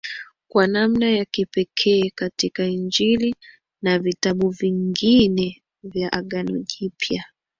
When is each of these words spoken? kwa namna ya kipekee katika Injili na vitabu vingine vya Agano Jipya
kwa 0.47 0.67
namna 0.67 1.09
ya 1.09 1.25
kipekee 1.25 2.09
katika 2.15 2.65
Injili 2.65 3.35
na 3.81 3.99
vitabu 3.99 4.49
vingine 4.49 5.63
vya 5.83 6.11
Agano 6.13 6.59
Jipya 6.59 7.25